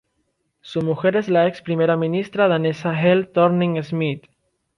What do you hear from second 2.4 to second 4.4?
danesa Helle Thorning-Schmidt.